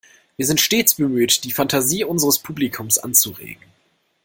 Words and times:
Wir 0.35 0.47
sind 0.47 0.59
stets 0.59 0.95
bemüht, 0.95 1.43
die 1.43 1.51
Fantasie 1.51 2.03
unseres 2.03 2.39
Publikums 2.39 2.97
anzuregen. 2.97 3.61